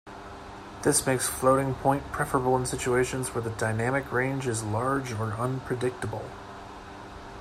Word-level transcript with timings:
This 0.81 1.05
makes 1.05 1.27
floating-point 1.27 2.11
preferable 2.11 2.57
in 2.57 2.65
situations 2.65 3.35
where 3.35 3.43
the 3.43 3.51
dynamic 3.51 4.11
range 4.11 4.47
is 4.47 4.63
large 4.63 5.11
or 5.11 5.33
unpredictable. 5.33 6.25